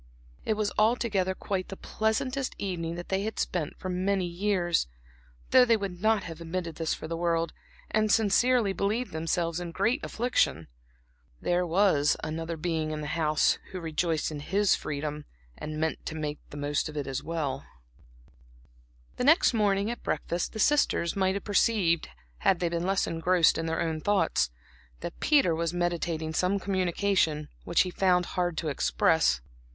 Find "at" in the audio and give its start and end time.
19.91-20.01